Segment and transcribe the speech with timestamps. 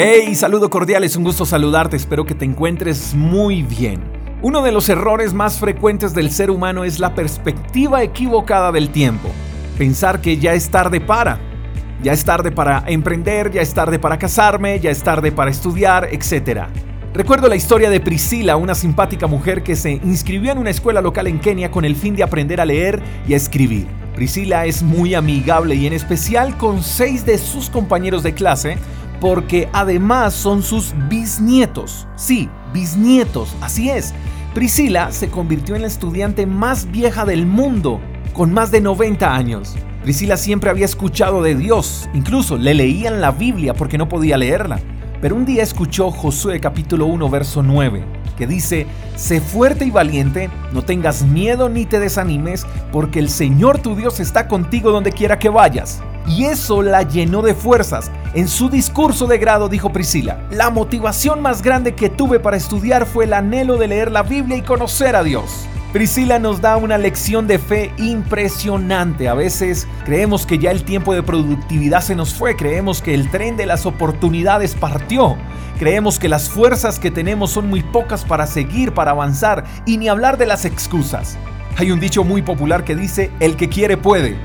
[0.00, 4.00] Hey, saludo cordial, es un gusto saludarte, espero que te encuentres muy bien.
[4.42, 9.28] Uno de los errores más frecuentes del ser humano es la perspectiva equivocada del tiempo.
[9.76, 11.40] Pensar que ya es tarde para.
[12.00, 16.08] Ya es tarde para emprender, ya es tarde para casarme, ya es tarde para estudiar,
[16.12, 16.66] etc.
[17.12, 21.26] Recuerdo la historia de Priscila, una simpática mujer que se inscribió en una escuela local
[21.26, 23.88] en Kenia con el fin de aprender a leer y a escribir.
[24.14, 28.78] Priscila es muy amigable y en especial con seis de sus compañeros de clase
[29.20, 32.06] porque además son sus bisnietos.
[32.16, 34.14] Sí, bisnietos, así es.
[34.54, 38.00] Priscila se convirtió en la estudiante más vieja del mundo,
[38.32, 39.76] con más de 90 años.
[40.02, 44.80] Priscila siempre había escuchado de Dios, incluso le leían la Biblia porque no podía leerla.
[45.20, 48.04] Pero un día escuchó Josué capítulo 1 verso 9,
[48.36, 53.78] que dice, Sé fuerte y valiente, no tengas miedo ni te desanimes, porque el Señor
[53.78, 58.10] tu Dios está contigo donde quiera que vayas y eso la llenó de fuerzas.
[58.38, 63.04] En su discurso de grado dijo Priscila, la motivación más grande que tuve para estudiar
[63.04, 65.66] fue el anhelo de leer la Biblia y conocer a Dios.
[65.92, 69.28] Priscila nos da una lección de fe impresionante.
[69.28, 73.28] A veces creemos que ya el tiempo de productividad se nos fue, creemos que el
[73.28, 75.36] tren de las oportunidades partió,
[75.80, 80.06] creemos que las fuerzas que tenemos son muy pocas para seguir, para avanzar y ni
[80.06, 81.36] hablar de las excusas.
[81.76, 84.36] Hay un dicho muy popular que dice, el que quiere puede.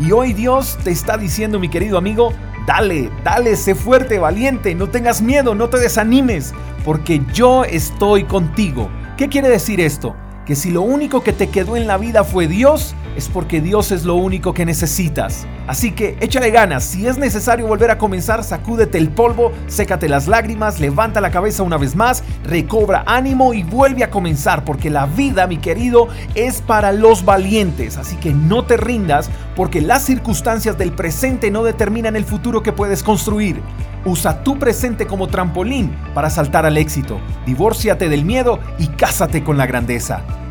[0.00, 2.32] Y hoy Dios te está diciendo, mi querido amigo,
[2.66, 6.52] dale, dale, sé fuerte, valiente, no tengas miedo, no te desanimes,
[6.84, 8.90] porque yo estoy contigo.
[9.16, 10.14] ¿Qué quiere decir esto?
[10.44, 13.92] Que si lo único que te quedó en la vida fue Dios, es porque Dios
[13.92, 15.46] es lo único que necesitas.
[15.66, 20.28] Así que échale ganas, si es necesario volver a comenzar, sacúdete el polvo, sécate las
[20.28, 25.06] lágrimas, levanta la cabeza una vez más, recobra ánimo y vuelve a comenzar, porque la
[25.06, 27.96] vida, mi querido, es para los valientes.
[27.96, 32.72] Así que no te rindas, porque las circunstancias del presente no determinan el futuro que
[32.72, 33.60] puedes construir.
[34.04, 37.18] Usa tu presente como trampolín para saltar al éxito.
[37.44, 40.22] Divórciate del miedo y cásate con la grandeza.